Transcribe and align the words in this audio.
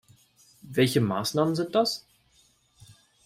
Welche 0.63 0.99
Maßnahmen 0.99 1.53
sind 1.55 1.75
das? 1.75 2.07